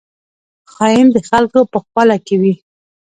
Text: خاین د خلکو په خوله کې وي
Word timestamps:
خاین 0.73 1.07
د 1.15 1.17
خلکو 1.29 1.59
په 1.71 1.77
خوله 1.85 2.17
کې 2.25 2.35
وي 2.41 2.53